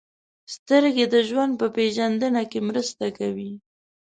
•سترګې 0.55 1.05
د 1.13 1.15
ژوند 1.29 1.51
په 1.61 1.67
پېژندنه 1.75 2.41
کې 2.51 2.59
مرسته 2.69 3.05
کوي. 3.17 3.51